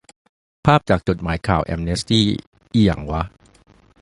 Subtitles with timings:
[0.65, 2.25] ภาพจากจดหมายข่าวแอมเนสตี้
[2.73, 3.21] อิหยังวะ